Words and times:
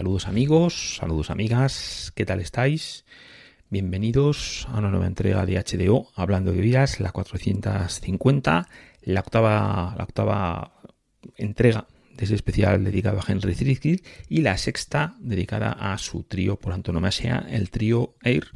Saludos 0.00 0.28
amigos, 0.28 0.96
saludos 0.96 1.28
amigas, 1.28 2.10
¿qué 2.14 2.24
tal 2.24 2.40
estáis? 2.40 3.04
Bienvenidos 3.68 4.66
a 4.70 4.78
una 4.78 4.88
nueva 4.88 5.06
entrega 5.06 5.44
de 5.44 5.62
HDO, 5.62 6.08
hablando 6.14 6.52
de 6.52 6.60
vidas, 6.62 7.00
la 7.00 7.12
450, 7.12 8.66
la 9.02 9.20
octava, 9.20 9.94
la 9.98 10.04
octava 10.04 10.72
entrega 11.36 11.86
de 12.16 12.24
ese 12.24 12.34
especial 12.34 12.82
dedicado 12.82 13.18
a 13.18 13.30
Henry 13.30 13.54
Threadgill 13.54 14.02
y 14.30 14.40
la 14.40 14.56
sexta 14.56 15.16
dedicada 15.18 15.72
a 15.72 15.98
su 15.98 16.22
trío 16.22 16.56
por 16.56 16.72
antonomasia, 16.72 17.46
el 17.50 17.68
trío 17.68 18.14
Air, 18.22 18.46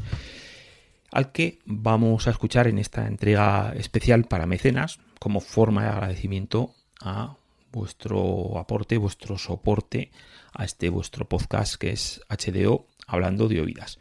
al 1.13 1.31
que 1.31 1.59
vamos 1.67 2.27
a 2.27 2.31
escuchar 2.31 2.69
en 2.69 2.79
esta 2.79 3.07
entrega 3.07 3.75
especial 3.77 4.25
para 4.25 4.47
mecenas 4.47 4.99
como 5.21 5.43
forma 5.43 5.83
de 5.83 5.91
agradecimiento 5.91 6.75
a 7.03 7.37
vuestro 7.71 8.57
aporte, 8.59 8.97
vuestro 8.97 9.37
soporte 9.37 10.11
a 10.55 10.65
este 10.65 10.89
vuestro 10.89 11.29
podcast 11.29 11.75
que 11.77 11.91
es 11.91 12.21
HDO 12.29 12.87
hablando 13.07 13.49
de 13.49 13.61
oídas. 13.61 13.99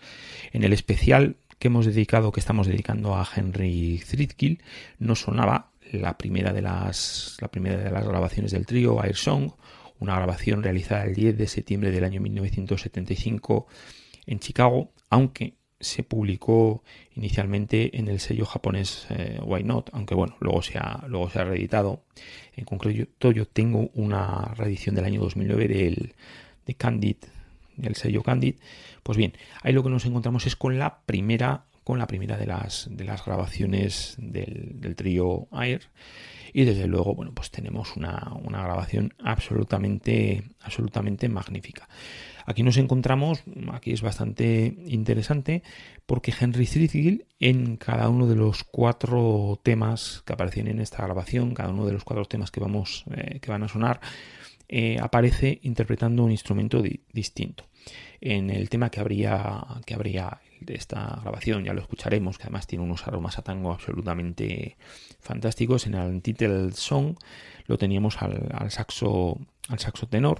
En 0.51 0.63
el 0.63 0.73
especial 0.73 1.37
que 1.59 1.67
hemos 1.67 1.85
dedicado, 1.85 2.31
que 2.31 2.39
estamos 2.39 2.67
dedicando 2.67 3.15
a 3.15 3.27
Henry 3.35 4.01
Threadgill, 4.09 4.61
no 4.99 5.15
sonaba 5.15 5.71
la 5.91 6.17
primera 6.17 6.53
de 6.53 6.61
las, 6.61 7.37
la 7.39 7.49
primera 7.49 7.77
de 7.77 7.91
las 7.91 8.07
grabaciones 8.07 8.51
del 8.51 8.65
trío, 8.65 9.03
Air 9.03 9.15
Song, 9.15 9.51
una 9.99 10.15
grabación 10.15 10.63
realizada 10.63 11.03
el 11.03 11.15
10 11.15 11.37
de 11.37 11.47
septiembre 11.47 11.91
del 11.91 12.03
año 12.03 12.21
1975 12.21 13.67
en 14.25 14.39
Chicago, 14.39 14.93
aunque 15.09 15.55
se 15.83 16.03
publicó 16.03 16.83
inicialmente 17.15 17.97
en 17.97 18.07
el 18.07 18.19
sello 18.19 18.45
japonés 18.45 19.05
eh, 19.09 19.39
Why 19.43 19.63
Not, 19.63 19.89
aunque 19.93 20.15
bueno, 20.15 20.35
luego 20.39 20.61
se, 20.61 20.77
ha, 20.77 21.03
luego 21.07 21.29
se 21.29 21.39
ha 21.39 21.43
reeditado. 21.43 22.03
En 22.55 22.65
concreto, 22.65 23.31
yo 23.31 23.47
tengo 23.47 23.89
una 23.93 24.53
reedición 24.55 24.95
del 24.95 25.05
año 25.05 25.21
2009 25.21 25.67
del, 25.67 26.13
de 26.65 26.73
Candid, 26.75 27.17
del 27.75 27.95
sello 27.95 28.23
Candid. 28.23 28.55
Pues 29.03 29.17
bien, 29.17 29.33
ahí 29.61 29.73
lo 29.73 29.83
que 29.83 29.89
nos 29.89 30.05
encontramos 30.05 30.45
es 30.45 30.55
con 30.55 30.79
la 30.79 31.01
primera, 31.05 31.65
con 31.83 31.99
la 31.99 32.07
primera 32.07 32.37
de 32.37 32.47
las, 32.47 32.87
de 32.89 33.03
las 33.03 33.25
grabaciones 33.25 34.15
del, 34.17 34.79
del 34.79 34.95
trío 34.95 35.47
Air. 35.51 35.89
Y 36.53 36.65
desde 36.65 36.87
luego, 36.87 37.15
bueno, 37.15 37.33
pues 37.33 37.49
tenemos 37.49 37.95
una, 37.95 38.31
una 38.43 38.61
grabación 38.61 39.13
absolutamente, 39.23 40.43
absolutamente 40.61 41.27
magnífica. 41.27 41.89
Aquí 42.45 42.63
nos 42.63 42.77
encontramos, 42.77 43.43
aquí 43.71 43.91
es 43.91 44.01
bastante 44.01 44.75
interesante, 44.85 45.63
porque 46.05 46.33
Henry 46.37 46.65
Threadgill 46.65 47.25
en 47.39 47.77
cada 47.77 48.09
uno 48.09 48.27
de 48.27 48.35
los 48.35 48.63
cuatro 48.63 49.59
temas 49.63 50.23
que 50.25 50.33
aparecen 50.33 50.67
en 50.67 50.79
esta 50.79 51.03
grabación, 51.03 51.53
cada 51.53 51.69
uno 51.69 51.85
de 51.85 51.93
los 51.93 52.03
cuatro 52.03 52.25
temas 52.25 52.51
que 52.51 52.59
vamos, 52.59 53.05
eh, 53.15 53.39
que 53.39 53.51
van 53.51 53.63
a 53.63 53.67
sonar, 53.67 54.01
eh, 54.67 54.97
aparece 54.99 55.59
interpretando 55.63 56.23
un 56.23 56.31
instrumento 56.31 56.81
distinto. 57.11 57.65
En 58.21 58.49
el 58.49 58.69
tema 58.69 58.89
que 58.89 58.99
habría, 58.99 59.61
que 59.85 59.93
habría 59.93 60.39
de 60.61 60.75
esta 60.75 61.19
grabación, 61.21 61.65
ya 61.65 61.73
lo 61.73 61.81
escucharemos, 61.81 62.37
que 62.37 62.43
además 62.43 62.67
tiene 62.67 62.83
unos 62.83 63.05
aromas 63.05 63.37
a 63.37 63.41
tango 63.41 63.71
absolutamente 63.71 64.77
fantásticos. 65.19 65.85
En 65.85 65.95
el 65.95 66.09
Untitled 66.09 66.73
Song 66.73 67.17
lo 67.65 67.77
teníamos 67.77 68.21
al, 68.21 68.49
al 68.53 68.71
saxo, 68.71 69.37
al 69.67 69.79
saxo 69.79 70.07
tenor, 70.07 70.39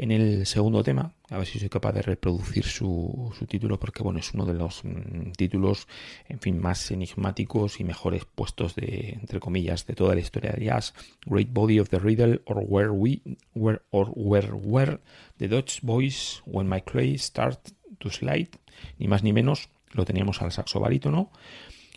en 0.00 0.12
el 0.12 0.46
segundo 0.46 0.82
tema, 0.82 1.12
a 1.28 1.36
ver 1.36 1.46
si 1.46 1.58
soy 1.58 1.68
capaz 1.68 1.92
de 1.92 2.00
reproducir 2.00 2.64
su, 2.64 3.34
título, 3.46 3.78
porque 3.78 4.02
bueno, 4.02 4.18
es 4.18 4.32
uno 4.32 4.46
de 4.46 4.54
los 4.54 4.82
mm, 4.82 5.32
títulos, 5.36 5.88
en 6.26 6.40
fin, 6.40 6.58
más 6.58 6.90
enigmáticos 6.90 7.80
y 7.80 7.84
mejores 7.84 8.24
puestos 8.24 8.74
de, 8.74 9.18
entre 9.20 9.40
comillas, 9.40 9.86
de 9.86 9.94
toda 9.94 10.14
la 10.14 10.22
historia 10.22 10.52
de 10.52 10.64
jazz. 10.64 10.94
Great 11.26 11.52
Body 11.52 11.78
of 11.78 11.90
the 11.90 11.98
Riddle, 11.98 12.40
or 12.46 12.64
Where 12.66 12.90
We, 12.90 13.20
Where, 13.54 13.82
or 13.90 14.10
Where 14.16 14.54
Were 14.54 15.00
the 15.36 15.48
Dutch 15.48 15.82
Boys 15.82 16.42
When 16.46 16.66
My 16.66 16.80
Clay 16.80 17.18
Start 17.18 17.68
to 17.98 18.08
Slide, 18.08 18.48
ni 18.96 19.06
más 19.06 19.22
ni 19.22 19.34
menos, 19.34 19.68
lo 19.90 20.06
teníamos 20.06 20.40
al 20.40 20.50
saxo 20.50 20.80
barítono. 20.80 21.30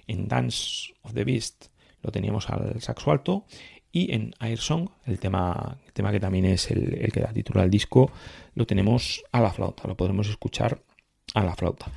En 0.08 0.28
Dance 0.28 0.94
of 1.04 1.14
the 1.14 1.24
Beast 1.24 1.68
lo 2.02 2.12
teníamos 2.12 2.50
al 2.50 2.82
saxo 2.82 3.12
alto 3.12 3.46
y 3.94 4.12
en 4.12 4.34
Air 4.42 4.58
Song, 4.58 4.90
el 5.06 5.20
tema, 5.20 5.78
el 5.86 5.94
tema 5.94 6.12
que 6.12 6.20
también 6.20 6.46
es 6.46 6.72
el, 6.72 7.12
que 7.14 7.20
da 7.22 7.32
título 7.32 7.62
al 7.62 7.70
disco, 7.70 8.12
lo 8.56 8.66
tenemos 8.66 9.24
a 9.32 9.40
la 9.40 9.52
flauta, 9.52 9.88
lo 9.88 9.96
podremos 9.96 10.28
escuchar 10.28 10.82
a 11.36 11.44
la 11.44 11.56
flauta. 11.56 11.92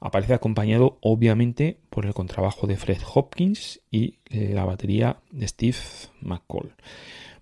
Aparece 0.00 0.34
acompañado 0.34 0.98
obviamente 1.00 1.78
por 1.88 2.04
el 2.04 2.12
contrabajo 2.12 2.66
de 2.66 2.76
Fred 2.76 3.00
Hopkins 3.14 3.80
y 3.90 4.18
la 4.28 4.64
batería 4.64 5.20
de 5.30 5.46
Steve 5.46 5.78
McCall. 6.20 6.74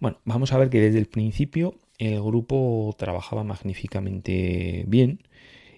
Bueno, 0.01 0.19
vamos 0.25 0.53
a 0.53 0.59
ver 0.59 0.69
que 0.69 0.81
desde 0.81 0.99
el 0.99 1.07
principio 1.07 1.75
el 1.99 2.23
grupo 2.23 2.95
trabajaba 2.99 3.43
magníficamente 3.43 4.85
bien. 4.87 5.23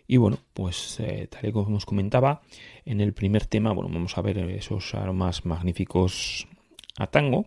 Y 0.09 0.17
bueno, 0.17 0.39
pues 0.53 0.99
eh, 1.01 1.29
tal 1.31 1.49
y 1.49 1.53
como 1.53 1.77
os 1.77 1.87
comentaba, 1.87 2.43
en 2.85 3.01
el 3.01 3.13
primer 3.13 3.47
tema, 3.47 3.73
bueno, 3.73 3.91
vamos 3.93 4.19
a 4.19 4.23
ver 4.23 4.39
esos 4.51 4.95
aromas 4.95 5.47
magníficos 5.47 6.49
a 6.99 7.07
tango. 7.07 7.47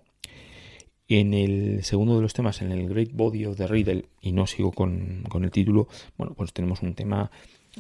En 1.10 1.34
el 1.34 1.84
segundo 1.84 2.16
de 2.16 2.22
los 2.22 2.34
temas, 2.34 2.62
en 2.62 2.72
el 2.72 2.88
Great 2.88 3.10
Body 3.12 3.46
of 3.46 3.58
the 3.58 3.66
Riddle, 3.66 4.06
y 4.22 4.32
no 4.32 4.46
sigo 4.46 4.72
con, 4.72 5.24
el 5.42 5.52
título, 5.52 5.88
bueno, 6.18 6.36
pues 6.36 6.54
tenemos 6.54 6.84
un 6.84 6.94
tema 6.94 7.32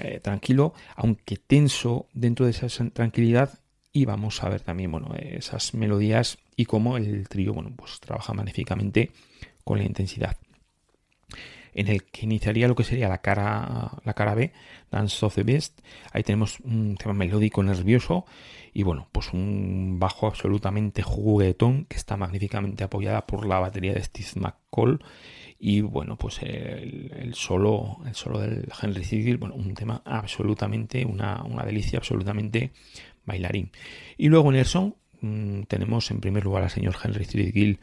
eh, 0.01 0.19
tranquilo, 0.19 0.73
aunque 0.95 1.37
tenso 1.37 2.07
dentro 2.11 2.45
de 2.45 2.51
esa 2.51 2.67
tranquilidad, 2.89 3.59
y 3.93 4.05
vamos 4.05 4.43
a 4.43 4.49
ver 4.49 4.61
también, 4.61 4.91
bueno, 4.91 5.13
esas 5.15 5.75
melodías 5.75 6.39
y 6.55 6.65
cómo 6.65 6.97
el 6.97 7.29
trío, 7.29 7.53
bueno, 7.53 7.71
pues 7.75 7.99
trabaja 7.99 8.33
magníficamente 8.33 9.11
con 9.63 9.77
la 9.77 9.85
intensidad. 9.85 10.35
En 11.73 11.87
el 11.87 12.03
que 12.03 12.25
iniciaría 12.25 12.67
lo 12.67 12.75
que 12.75 12.83
sería 12.83 13.09
la 13.09 13.19
cara, 13.19 13.91
la 14.03 14.13
cara 14.13 14.35
B, 14.35 14.51
Dance 14.91 15.25
of 15.25 15.35
the 15.35 15.43
Best. 15.43 15.81
Ahí 16.11 16.23
tenemos 16.23 16.59
un 16.61 16.95
tema 16.97 17.13
melódico 17.13 17.63
nervioso 17.63 18.25
y 18.73 18.83
bueno, 18.83 19.07
pues 19.11 19.33
un 19.33 19.97
bajo 19.99 20.27
absolutamente 20.27 21.01
juguetón 21.01 21.85
que 21.85 21.97
está 21.97 22.17
magníficamente 22.17 22.83
apoyada 22.83 23.25
por 23.25 23.45
la 23.45 23.59
batería 23.59 23.93
de 23.93 24.03
Steve 24.03 24.29
McCall 24.35 24.99
y 25.59 25.81
bueno, 25.81 26.15
pues 26.17 26.39
el, 26.41 27.33
solo, 27.33 27.97
el 28.05 28.15
solo 28.15 28.39
del 28.39 28.69
Henry 28.81 29.03
Threadgill, 29.03 29.37
bueno, 29.37 29.55
un 29.55 29.73
tema 29.73 30.01
absolutamente, 30.05 31.05
una, 31.05 31.43
delicia, 31.65 31.99
absolutamente 31.99 32.71
bailarín. 33.25 33.69
Y 34.17 34.29
luego 34.29 34.49
en 34.51 34.55
el 34.55 34.65
son 34.65 34.95
mm, 35.19 35.63
tenemos 35.63 36.11
en 36.11 36.21
primer 36.21 36.45
lugar 36.45 36.63
al 36.63 36.69
señor 36.69 36.95
Henry 37.03 37.25
Threadgill 37.25 37.79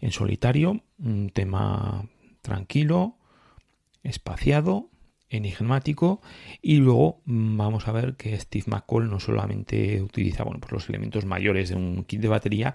en 0.00 0.10
solitario, 0.10 0.82
un 0.98 1.30
tema 1.30 2.04
tranquilo, 2.42 3.16
espaciado, 4.02 4.90
enigmático 5.30 6.20
y 6.60 6.76
luego 6.76 7.22
mm, 7.24 7.56
vamos 7.56 7.88
a 7.88 7.92
ver 7.92 8.16
que 8.16 8.38
Steve 8.38 8.64
McCall 8.66 9.08
no 9.08 9.20
solamente 9.20 10.02
utiliza 10.02 10.42
bueno, 10.42 10.60
pues 10.60 10.72
los 10.72 10.88
elementos 10.88 11.24
mayores 11.24 11.70
de 11.70 11.76
un 11.76 12.04
kit 12.04 12.20
de 12.20 12.28
batería, 12.28 12.74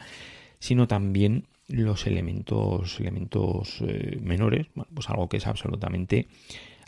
sino 0.59 0.87
también 0.87 1.47
los 1.67 2.07
elementos, 2.07 2.99
elementos 2.99 3.81
eh, 3.81 4.19
menores, 4.21 4.67
bueno, 4.73 4.89
pues 4.93 5.09
algo 5.09 5.27
que 5.29 5.37
es 5.37 5.47
absolutamente 5.47 6.27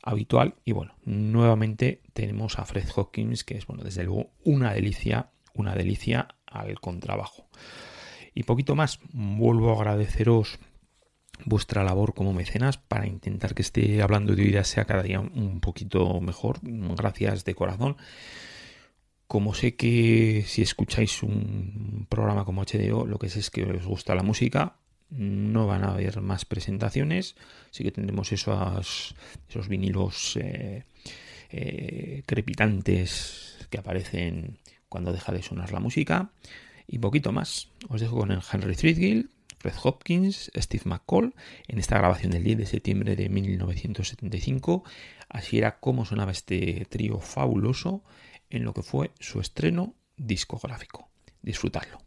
habitual 0.04 0.56
y 0.64 0.72
bueno, 0.72 0.94
nuevamente 1.06 2.02
tenemos 2.14 2.60
a 2.60 2.66
Fred 2.66 2.88
Hawkins 2.96 3.44
que 3.44 3.58
es 3.58 3.68
bueno, 3.68 3.84
desde 3.84 4.04
luego 4.04 4.32
una 4.44 4.74
delicia, 4.74 5.32
una 5.54 5.76
delicia 5.76 6.30
al 6.46 6.80
contrabajo. 6.80 7.48
Y 8.34 8.44
poquito 8.44 8.76
más, 8.76 9.00
vuelvo 9.12 9.72
a 9.72 9.78
agradeceros 9.78 10.60
vuestra 11.46 11.84
labor 11.84 12.14
como 12.14 12.34
mecenas 12.34 12.78
para 12.78 13.08
intentar 13.08 13.54
que 13.54 13.62
esté 13.62 14.02
hablando 14.02 14.36
de 14.36 14.44
vida 14.44 14.64
sea 14.64 14.86
cada 14.86 15.04
día 15.04 15.20
un 15.20 15.60
poquito 15.60 16.20
mejor. 16.22 16.60
Gracias 16.62 17.46
de 17.46 17.56
corazón. 17.56 17.98
Como 19.28 19.54
sé 19.54 19.76
que 19.76 20.46
si 20.48 20.62
escucháis 20.62 21.22
un 21.22 22.06
programa 22.10 22.46
como 22.46 22.64
HDO, 22.64 23.06
lo 23.06 23.20
que 23.20 23.30
sé 23.30 23.40
es 23.40 23.50
que 23.50 23.64
os 23.64 23.86
gusta 23.86 24.16
la 24.16 24.24
música, 24.24 24.78
no 25.10 25.68
van 25.68 25.84
a 25.84 25.92
haber 25.92 26.22
más 26.22 26.46
presentaciones, 26.46 27.36
sí 27.72 27.84
que 27.84 27.92
tendremos 27.92 28.32
esos, 28.32 29.16
esos 29.50 29.68
vinilos 29.68 30.38
eh, 30.38 30.84
eh, 31.50 32.24
crepitantes 32.26 33.68
que 33.70 33.78
aparecen 33.78 34.60
cuando 34.90 35.12
deja 35.12 35.32
de 35.32 35.44
sonar 35.44 35.74
la 35.74 35.80
música 35.80 36.32
y 36.88 37.00
poquito 37.00 37.32
más. 37.32 37.70
Os 37.90 38.02
dejo 38.02 38.18
con 38.18 38.32
el 38.32 38.42
Henry 38.52 38.76
Threadgill 38.76 39.30
Fred 39.58 39.74
Hopkins, 39.84 40.52
Steve 40.56 40.84
McCall, 40.86 41.34
en 41.68 41.80
esta 41.80 41.98
grabación 41.98 42.32
del 42.32 42.44
10 42.44 42.58
de 42.60 42.66
septiembre 42.66 43.16
de 43.16 43.30
1975. 43.30 44.84
Así 45.30 45.58
era 45.58 45.80
como 45.80 46.06
sonaba 46.06 46.32
este 46.32 46.86
trío 46.90 47.20
fabuloso 47.20 48.04
en 48.50 48.64
lo 48.64 48.74
que 48.74 48.84
fue 48.84 49.12
su 49.20 49.40
estreno 49.40 49.96
discográfico. 50.16 51.10
Disfrutarlo. 51.42 52.07